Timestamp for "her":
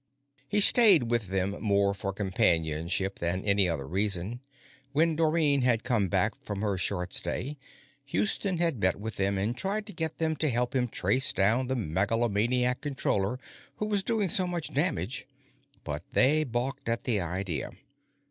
6.55-6.75